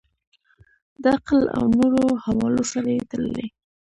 [1.01, 3.47] د عقل او نورو حوالو سره یې تللي.